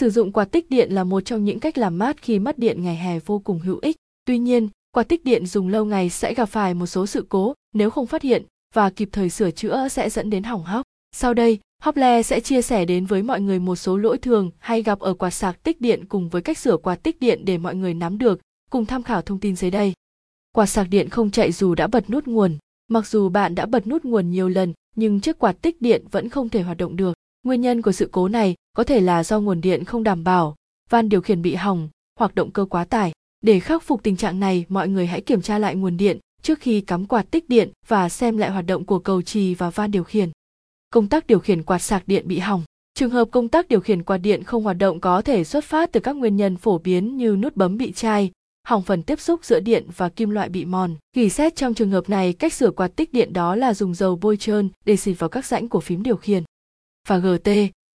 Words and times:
Sử 0.00 0.10
dụng 0.10 0.32
quạt 0.32 0.44
tích 0.44 0.70
điện 0.70 0.92
là 0.92 1.04
một 1.04 1.20
trong 1.20 1.44
những 1.44 1.60
cách 1.60 1.78
làm 1.78 1.98
mát 1.98 2.22
khi 2.22 2.38
mất 2.38 2.58
điện 2.58 2.82
ngày 2.82 2.96
hè 2.96 3.18
vô 3.18 3.38
cùng 3.38 3.58
hữu 3.58 3.78
ích. 3.82 3.96
Tuy 4.24 4.38
nhiên, 4.38 4.68
quạt 4.92 5.02
tích 5.02 5.24
điện 5.24 5.46
dùng 5.46 5.68
lâu 5.68 5.84
ngày 5.84 6.10
sẽ 6.10 6.34
gặp 6.34 6.46
phải 6.46 6.74
một 6.74 6.86
số 6.86 7.06
sự 7.06 7.26
cố 7.28 7.54
nếu 7.74 7.90
không 7.90 8.06
phát 8.06 8.22
hiện 8.22 8.44
và 8.74 8.90
kịp 8.90 9.08
thời 9.12 9.30
sửa 9.30 9.50
chữa 9.50 9.88
sẽ 9.88 10.10
dẫn 10.10 10.30
đến 10.30 10.42
hỏng 10.42 10.64
hóc. 10.64 10.82
Sau 11.16 11.34
đây, 11.34 11.58
Hople 11.82 12.22
sẽ 12.22 12.40
chia 12.40 12.62
sẻ 12.62 12.84
đến 12.84 13.06
với 13.06 13.22
mọi 13.22 13.40
người 13.40 13.58
một 13.58 13.76
số 13.76 13.96
lỗi 13.96 14.18
thường 14.18 14.50
hay 14.58 14.82
gặp 14.82 14.98
ở 14.98 15.14
quạt 15.14 15.30
sạc 15.30 15.62
tích 15.62 15.80
điện 15.80 16.04
cùng 16.08 16.28
với 16.28 16.42
cách 16.42 16.58
sửa 16.58 16.76
quạt 16.76 16.96
tích 16.96 17.20
điện 17.20 17.44
để 17.44 17.58
mọi 17.58 17.74
người 17.74 17.94
nắm 17.94 18.18
được, 18.18 18.40
cùng 18.70 18.86
tham 18.86 19.02
khảo 19.02 19.22
thông 19.22 19.40
tin 19.40 19.56
dưới 19.56 19.70
đây. 19.70 19.92
Quạt 20.52 20.66
sạc 20.66 20.86
điện 20.90 21.08
không 21.08 21.30
chạy 21.30 21.52
dù 21.52 21.74
đã 21.74 21.86
bật 21.86 22.10
nút 22.10 22.26
nguồn. 22.26 22.58
Mặc 22.88 23.06
dù 23.06 23.28
bạn 23.28 23.54
đã 23.54 23.66
bật 23.66 23.86
nút 23.86 24.04
nguồn 24.04 24.30
nhiều 24.30 24.48
lần, 24.48 24.72
nhưng 24.96 25.20
chiếc 25.20 25.38
quạt 25.38 25.56
tích 25.62 25.82
điện 25.82 26.04
vẫn 26.10 26.28
không 26.28 26.48
thể 26.48 26.62
hoạt 26.62 26.76
động 26.76 26.96
được. 26.96 27.14
Nguyên 27.42 27.60
nhân 27.60 27.82
của 27.82 27.92
sự 27.92 28.08
cố 28.12 28.28
này 28.28 28.54
có 28.76 28.84
thể 28.84 29.00
là 29.00 29.24
do 29.24 29.40
nguồn 29.40 29.60
điện 29.60 29.84
không 29.84 30.02
đảm 30.02 30.24
bảo, 30.24 30.54
van 30.90 31.08
điều 31.08 31.20
khiển 31.20 31.42
bị 31.42 31.54
hỏng 31.54 31.88
hoặc 32.18 32.34
động 32.34 32.50
cơ 32.50 32.64
quá 32.64 32.84
tải. 32.84 33.12
Để 33.40 33.60
khắc 33.60 33.82
phục 33.82 34.02
tình 34.02 34.16
trạng 34.16 34.40
này, 34.40 34.64
mọi 34.68 34.88
người 34.88 35.06
hãy 35.06 35.20
kiểm 35.20 35.42
tra 35.42 35.58
lại 35.58 35.74
nguồn 35.74 35.96
điện 35.96 36.18
trước 36.42 36.60
khi 36.60 36.80
cắm 36.80 37.06
quạt 37.06 37.30
tích 37.30 37.48
điện 37.48 37.70
và 37.86 38.08
xem 38.08 38.36
lại 38.36 38.50
hoạt 38.50 38.66
động 38.66 38.84
của 38.84 38.98
cầu 38.98 39.22
trì 39.22 39.54
và 39.54 39.70
van 39.70 39.90
điều 39.90 40.04
khiển. 40.04 40.30
Công 40.90 41.08
tắc 41.08 41.26
điều 41.26 41.38
khiển 41.38 41.62
quạt 41.62 41.78
sạc 41.78 42.02
điện 42.06 42.28
bị 42.28 42.38
hỏng. 42.38 42.62
Trường 42.94 43.10
hợp 43.10 43.28
công 43.30 43.48
tắc 43.48 43.68
điều 43.68 43.80
khiển 43.80 44.02
quạt 44.02 44.18
điện 44.18 44.44
không 44.44 44.64
hoạt 44.64 44.78
động 44.78 45.00
có 45.00 45.22
thể 45.22 45.44
xuất 45.44 45.64
phát 45.64 45.92
từ 45.92 46.00
các 46.00 46.16
nguyên 46.16 46.36
nhân 46.36 46.56
phổ 46.56 46.78
biến 46.78 47.16
như 47.16 47.36
nút 47.36 47.56
bấm 47.56 47.76
bị 47.78 47.92
chai, 47.92 48.30
hỏng 48.66 48.82
phần 48.82 49.02
tiếp 49.02 49.20
xúc 49.20 49.44
giữa 49.44 49.60
điện 49.60 49.86
và 49.96 50.08
kim 50.08 50.30
loại 50.30 50.48
bị 50.48 50.64
mòn. 50.64 50.96
Gỉ 51.16 51.28
xét 51.28 51.56
trong 51.56 51.74
trường 51.74 51.90
hợp 51.90 52.08
này, 52.08 52.32
cách 52.32 52.52
sửa 52.52 52.70
quạt 52.70 52.88
tích 52.96 53.12
điện 53.12 53.32
đó 53.32 53.56
là 53.56 53.74
dùng 53.74 53.94
dầu 53.94 54.16
bôi 54.16 54.36
trơn 54.36 54.68
để 54.84 54.96
xịt 54.96 55.18
vào 55.18 55.30
các 55.30 55.46
rãnh 55.46 55.68
của 55.68 55.80
phím 55.80 56.02
điều 56.02 56.16
khiển. 56.16 56.42
Và 57.08 57.18
GT 57.18 57.50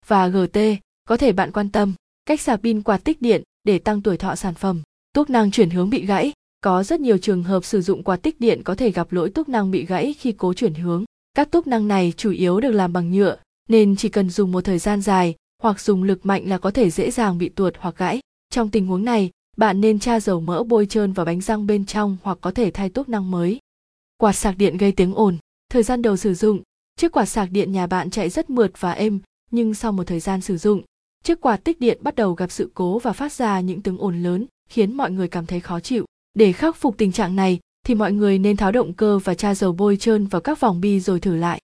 và 0.07 0.27
GT, 0.27 0.59
có 1.05 1.17
thể 1.17 1.31
bạn 1.31 1.51
quan 1.51 1.69
tâm, 1.69 1.93
cách 2.25 2.41
sạc 2.41 2.59
pin 2.63 2.81
quạt 2.81 3.03
tích 3.03 3.21
điện 3.21 3.43
để 3.63 3.79
tăng 3.79 4.01
tuổi 4.01 4.17
thọ 4.17 4.35
sản 4.35 4.53
phẩm. 4.53 4.81
Tuốc 5.13 5.29
năng 5.29 5.51
chuyển 5.51 5.69
hướng 5.69 5.89
bị 5.89 6.05
gãy, 6.05 6.33
có 6.61 6.83
rất 6.83 6.99
nhiều 6.99 7.17
trường 7.17 7.43
hợp 7.43 7.65
sử 7.65 7.81
dụng 7.81 8.03
quạt 8.03 8.17
tích 8.17 8.39
điện 8.39 8.61
có 8.63 8.75
thể 8.75 8.91
gặp 8.91 9.11
lỗi 9.11 9.29
tuốc 9.29 9.49
năng 9.49 9.71
bị 9.71 9.85
gãy 9.85 10.15
khi 10.19 10.31
cố 10.31 10.53
chuyển 10.53 10.73
hướng. 10.73 11.03
Các 11.33 11.51
tuốc 11.51 11.67
năng 11.67 11.87
này 11.87 12.13
chủ 12.17 12.31
yếu 12.31 12.59
được 12.59 12.71
làm 12.71 12.93
bằng 12.93 13.11
nhựa, 13.11 13.37
nên 13.69 13.95
chỉ 13.95 14.09
cần 14.09 14.29
dùng 14.29 14.51
một 14.51 14.61
thời 14.61 14.79
gian 14.79 15.01
dài 15.01 15.35
hoặc 15.61 15.79
dùng 15.79 16.03
lực 16.03 16.25
mạnh 16.25 16.49
là 16.49 16.57
có 16.57 16.71
thể 16.71 16.89
dễ 16.89 17.11
dàng 17.11 17.37
bị 17.37 17.49
tuột 17.49 17.73
hoặc 17.79 17.95
gãy. 17.97 18.19
Trong 18.49 18.69
tình 18.69 18.87
huống 18.87 19.05
này, 19.05 19.31
bạn 19.57 19.81
nên 19.81 19.99
tra 19.99 20.19
dầu 20.19 20.39
mỡ 20.39 20.63
bôi 20.63 20.85
trơn 20.85 21.13
vào 21.13 21.25
bánh 21.25 21.41
răng 21.41 21.67
bên 21.67 21.85
trong 21.85 22.17
hoặc 22.23 22.37
có 22.41 22.51
thể 22.51 22.71
thay 22.71 22.89
tuốc 22.89 23.09
năng 23.09 23.31
mới. 23.31 23.59
Quạt 24.17 24.33
sạc 24.33 24.57
điện 24.57 24.77
gây 24.77 24.91
tiếng 24.91 25.13
ồn. 25.13 25.37
Thời 25.69 25.83
gian 25.83 26.01
đầu 26.01 26.17
sử 26.17 26.33
dụng, 26.33 26.61
chiếc 26.95 27.11
quạt 27.11 27.25
sạc 27.25 27.51
điện 27.51 27.71
nhà 27.71 27.87
bạn 27.87 28.09
chạy 28.09 28.29
rất 28.29 28.49
mượt 28.49 28.71
và 28.79 28.91
êm, 28.91 29.19
nhưng 29.53 29.73
sau 29.73 29.91
một 29.91 30.03
thời 30.07 30.19
gian 30.19 30.41
sử 30.41 30.57
dụng, 30.57 30.81
chiếc 31.23 31.41
quạt 31.41 31.57
tích 31.57 31.79
điện 31.79 31.97
bắt 32.01 32.15
đầu 32.15 32.33
gặp 32.33 32.51
sự 32.51 32.71
cố 32.73 32.99
và 32.99 33.13
phát 33.13 33.33
ra 33.33 33.59
những 33.59 33.81
tiếng 33.81 33.97
ồn 33.97 34.23
lớn, 34.23 34.45
khiến 34.69 34.93
mọi 34.93 35.11
người 35.11 35.27
cảm 35.27 35.45
thấy 35.45 35.59
khó 35.59 35.79
chịu. 35.79 36.05
Để 36.33 36.51
khắc 36.51 36.75
phục 36.75 36.97
tình 36.97 37.11
trạng 37.11 37.35
này, 37.35 37.59
thì 37.85 37.95
mọi 37.95 38.11
người 38.11 38.39
nên 38.39 38.57
tháo 38.57 38.71
động 38.71 38.93
cơ 38.93 39.19
và 39.19 39.33
tra 39.33 39.55
dầu 39.55 39.71
bôi 39.71 39.97
trơn 39.97 40.27
vào 40.27 40.41
các 40.41 40.59
vòng 40.59 40.81
bi 40.81 40.99
rồi 40.99 41.19
thử 41.19 41.35
lại. 41.35 41.61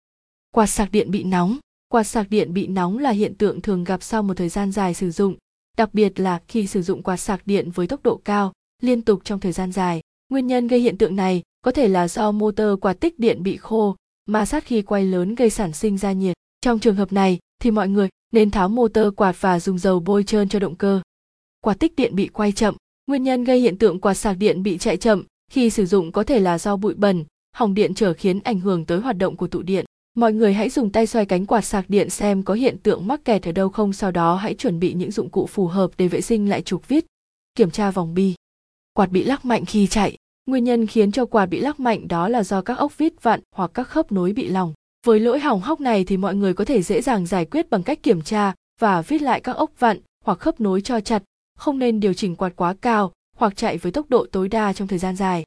Quạt 0.51 0.67
sạc 0.67 0.91
điện 0.91 1.11
bị 1.11 1.23
nóng. 1.23 1.57
Quạt 1.87 2.03
sạc 2.03 2.29
điện 2.29 2.53
bị 2.53 2.67
nóng 2.67 2.97
là 2.97 3.09
hiện 3.09 3.35
tượng 3.35 3.61
thường 3.61 3.83
gặp 3.83 4.03
sau 4.03 4.23
một 4.23 4.33
thời 4.37 4.49
gian 4.49 4.71
dài 4.71 4.93
sử 4.93 5.11
dụng, 5.11 5.35
đặc 5.77 5.93
biệt 5.93 6.19
là 6.19 6.41
khi 6.47 6.67
sử 6.67 6.81
dụng 6.81 7.03
quạt 7.03 7.17
sạc 7.17 7.47
điện 7.47 7.71
với 7.71 7.87
tốc 7.87 8.03
độ 8.03 8.21
cao, 8.25 8.53
liên 8.81 9.01
tục 9.01 9.21
trong 9.23 9.39
thời 9.39 9.51
gian 9.51 9.71
dài. 9.71 10.01
Nguyên 10.29 10.47
nhân 10.47 10.67
gây 10.67 10.79
hiện 10.79 10.97
tượng 10.97 11.15
này 11.15 11.43
có 11.61 11.71
thể 11.71 11.87
là 11.87 12.07
do 12.07 12.31
motor 12.31 12.79
quạt 12.81 12.93
tích 12.93 13.19
điện 13.19 13.43
bị 13.43 13.57
khô, 13.57 13.95
ma 14.25 14.45
sát 14.45 14.65
khi 14.65 14.81
quay 14.81 15.05
lớn 15.05 15.35
gây 15.35 15.49
sản 15.49 15.73
sinh 15.73 15.97
ra 15.97 16.11
nhiệt. 16.11 16.37
Trong 16.61 16.79
trường 16.79 16.95
hợp 16.95 17.13
này 17.13 17.39
thì 17.59 17.71
mọi 17.71 17.87
người 17.87 18.09
nên 18.31 18.51
tháo 18.51 18.69
motor 18.69 19.13
quạt 19.15 19.41
và 19.41 19.59
dùng 19.59 19.77
dầu 19.77 19.99
bôi 19.99 20.23
trơn 20.23 20.49
cho 20.49 20.59
động 20.59 20.75
cơ. 20.75 21.01
Quạt 21.61 21.73
tích 21.73 21.95
điện 21.95 22.15
bị 22.15 22.27
quay 22.27 22.51
chậm. 22.51 22.75
Nguyên 23.07 23.23
nhân 23.23 23.43
gây 23.43 23.59
hiện 23.59 23.77
tượng 23.77 23.99
quạt 23.99 24.13
sạc 24.13 24.37
điện 24.37 24.63
bị 24.63 24.77
chạy 24.77 24.97
chậm 24.97 25.23
khi 25.51 25.69
sử 25.69 25.85
dụng 25.85 26.11
có 26.11 26.23
thể 26.23 26.39
là 26.39 26.59
do 26.59 26.77
bụi 26.77 26.93
bẩn, 26.93 27.25
hỏng 27.55 27.73
điện 27.73 27.93
trở 27.93 28.13
khiến 28.13 28.39
ảnh 28.43 28.59
hưởng 28.59 28.85
tới 28.85 28.99
hoạt 28.99 29.17
động 29.17 29.35
của 29.35 29.47
tụ 29.47 29.61
điện. 29.61 29.85
Mọi 30.15 30.33
người 30.33 30.53
hãy 30.53 30.69
dùng 30.69 30.91
tay 30.91 31.07
xoay 31.07 31.25
cánh 31.25 31.45
quạt 31.45 31.61
sạc 31.61 31.89
điện 31.89 32.09
xem 32.09 32.43
có 32.43 32.53
hiện 32.53 32.77
tượng 32.77 33.07
mắc 33.07 33.25
kẹt 33.25 33.47
ở 33.47 33.51
đâu 33.51 33.69
không 33.69 33.93
sau 33.93 34.11
đó 34.11 34.35
hãy 34.35 34.53
chuẩn 34.53 34.79
bị 34.79 34.93
những 34.93 35.11
dụng 35.11 35.29
cụ 35.29 35.45
phù 35.45 35.67
hợp 35.67 35.91
để 35.97 36.07
vệ 36.07 36.21
sinh 36.21 36.49
lại 36.49 36.61
trục 36.61 36.87
vít. 36.87 37.05
Kiểm 37.55 37.71
tra 37.71 37.91
vòng 37.91 38.13
bi. 38.13 38.33
Quạt 38.93 39.11
bị 39.11 39.23
lắc 39.23 39.45
mạnh 39.45 39.65
khi 39.65 39.87
chạy. 39.87 40.17
Nguyên 40.45 40.63
nhân 40.63 40.87
khiến 40.87 41.11
cho 41.11 41.25
quạt 41.25 41.45
bị 41.45 41.59
lắc 41.59 41.79
mạnh 41.79 42.07
đó 42.07 42.29
là 42.29 42.43
do 42.43 42.61
các 42.61 42.77
ốc 42.77 42.97
vít 42.97 43.23
vặn 43.23 43.39
hoặc 43.55 43.71
các 43.73 43.83
khớp 43.83 44.11
nối 44.11 44.33
bị 44.33 44.47
lỏng. 44.47 44.73
Với 45.05 45.19
lỗi 45.19 45.39
hỏng 45.39 45.61
hóc 45.61 45.81
này 45.81 46.03
thì 46.03 46.17
mọi 46.17 46.35
người 46.35 46.53
có 46.53 46.65
thể 46.65 46.81
dễ 46.81 47.01
dàng 47.01 47.25
giải 47.25 47.45
quyết 47.45 47.69
bằng 47.69 47.83
cách 47.83 48.03
kiểm 48.03 48.21
tra 48.21 48.53
và 48.79 49.01
viết 49.01 49.21
lại 49.21 49.41
các 49.41 49.55
ốc 49.55 49.71
vặn 49.79 49.99
hoặc 50.25 50.39
khớp 50.39 50.61
nối 50.61 50.81
cho 50.81 50.99
chặt, 50.99 51.23
không 51.57 51.79
nên 51.79 51.99
điều 51.99 52.13
chỉnh 52.13 52.35
quạt 52.35 52.53
quá 52.55 52.75
cao 52.81 53.11
hoặc 53.37 53.55
chạy 53.55 53.77
với 53.77 53.91
tốc 53.91 54.09
độ 54.09 54.25
tối 54.31 54.47
đa 54.47 54.73
trong 54.73 54.87
thời 54.87 54.99
gian 54.99 55.15
dài. 55.15 55.43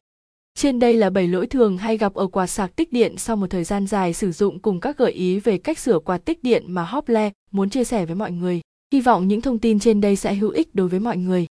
Trên 0.55 0.79
đây 0.79 0.95
là 0.95 1.11
7 1.11 1.29
lỗi 1.29 1.47
thường 1.47 1.79
hay 1.79 1.97
gặp 1.97 2.15
ở 2.15 2.27
quạt 2.27 2.47
sạc 2.47 2.77
tích 2.77 2.93
điện 2.93 3.15
sau 3.19 3.37
một 3.37 3.51
thời 3.51 3.65
gian 3.65 3.87
dài 3.87 4.15
sử 4.15 4.33
dụng 4.33 4.59
cùng 4.59 4.81
các 4.81 4.99
gợi 4.99 5.13
ý 5.13 5.41
về 5.41 5.59
cách 5.59 5.79
sửa 5.79 5.99
quạt 5.99 6.19
tích 6.19 6.43
điện 6.43 6.65
mà 6.67 6.85
Hople 6.85 7.31
muốn 7.51 7.71
chia 7.71 7.85
sẻ 7.85 8.07
với 8.07 8.17
mọi 8.17 8.33
người. 8.33 8.61
Hy 8.93 9.01
vọng 9.01 9.29
những 9.29 9.41
thông 9.41 9.59
tin 9.59 9.79
trên 9.79 10.01
đây 10.01 10.17
sẽ 10.17 10.35
hữu 10.35 10.51
ích 10.51 10.75
đối 10.75 10.89
với 10.89 11.01
mọi 11.01 11.17
người. 11.17 11.47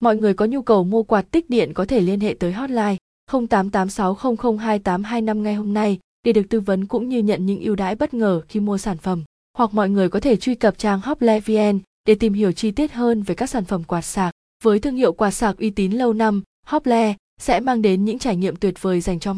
Mọi 0.00 0.16
người 0.16 0.34
có 0.34 0.44
nhu 0.44 0.62
cầu 0.62 0.84
mua 0.84 1.02
quạt 1.02 1.30
tích 1.30 1.50
điện 1.50 1.74
có 1.74 1.84
thể 1.84 2.00
liên 2.00 2.20
hệ 2.20 2.36
tới 2.38 2.52
hotline 2.52 2.96
0886002825 3.30 5.42
ngay 5.42 5.54
hôm 5.54 5.74
nay 5.74 5.98
để 6.24 6.32
được 6.32 6.42
tư 6.50 6.60
vấn 6.60 6.86
cũng 6.86 7.08
như 7.08 7.18
nhận 7.18 7.46
những 7.46 7.60
ưu 7.60 7.76
đãi 7.76 7.94
bất 7.94 8.14
ngờ 8.14 8.40
khi 8.48 8.60
mua 8.60 8.78
sản 8.78 8.98
phẩm. 8.98 9.24
Hoặc 9.58 9.74
mọi 9.74 9.90
người 9.90 10.08
có 10.08 10.20
thể 10.20 10.36
truy 10.36 10.54
cập 10.54 10.78
trang 10.78 11.00
Hople 11.00 11.40
VN 11.40 11.78
để 12.06 12.14
tìm 12.14 12.32
hiểu 12.32 12.52
chi 12.52 12.70
tiết 12.70 12.92
hơn 12.92 13.22
về 13.22 13.34
các 13.34 13.50
sản 13.50 13.64
phẩm 13.64 13.84
quạt 13.84 14.02
sạc. 14.02 14.34
Với 14.62 14.78
thương 14.78 14.96
hiệu 14.96 15.12
quạt 15.12 15.30
sạc 15.30 15.58
uy 15.58 15.70
tín 15.70 15.92
lâu 15.92 16.12
năm, 16.12 16.42
Hople 16.66 17.14
sẽ 17.40 17.60
mang 17.60 17.82
đến 17.82 18.04
những 18.04 18.18
trải 18.18 18.36
nghiệm 18.36 18.56
tuyệt 18.56 18.82
vời 18.82 19.00
dành 19.00 19.20
cho 19.20 19.32